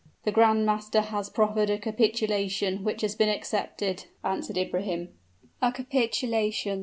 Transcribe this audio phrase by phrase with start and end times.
[0.23, 5.09] "The grand master has proffered a capitulation, which has been accepted," answered Ibrahim.
[5.61, 6.79] "A capitulation!"